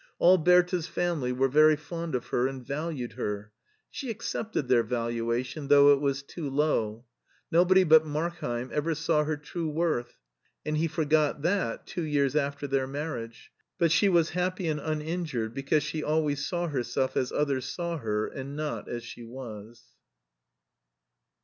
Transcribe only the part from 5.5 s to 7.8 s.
though it was too low. No